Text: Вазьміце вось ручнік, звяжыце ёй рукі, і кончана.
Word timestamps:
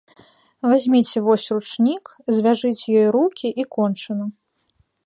Вазьміце 0.71 1.17
вось 1.27 1.45
ручнік, 1.57 2.03
звяжыце 2.39 2.87
ёй 3.05 3.09
рукі, 3.19 3.47
і 3.63 3.71
кончана. 3.79 4.25